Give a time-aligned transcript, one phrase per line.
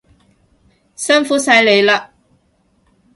[0.95, 2.09] 辛苦晒你喇